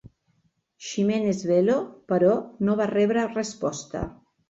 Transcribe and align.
Ximenes 0.91 1.45
Belo, 1.51 1.77
però, 2.15 2.35
no 2.67 2.79
va 2.83 2.91
rebre 2.97 3.31
resposta. 3.39 4.07